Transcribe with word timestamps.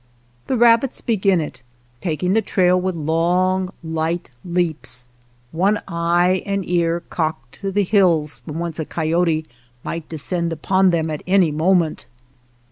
The 0.47 0.57
rabbits 0.57 0.99
begin 0.99 1.39
it, 1.39 1.61
taking 1.99 2.33
the 2.33 2.41
trail 2.41 2.81
with 2.81 2.95
long, 2.95 3.69
light 3.83 4.31
leaps, 4.43 5.05
one 5.51 5.79
eye 5.87 6.41
and 6.43 6.67
ear 6.67 7.01
cocked 7.01 7.51
to 7.59 7.71
the 7.71 7.83
hills 7.83 8.39
from 8.39 8.57
whence 8.57 8.79
a 8.79 8.85
coyote 8.85 9.45
might 9.83 10.09
descend 10.09 10.51
upon 10.51 10.85
33 10.87 10.87
WATER 10.87 10.89
TRAILS 10.89 10.89
OF 10.89 10.89
THE 10.89 10.97
CERISO 10.97 11.05
/them 11.05 11.13
at 11.13 11.31
any 11.43 11.51
moment. 11.55 12.05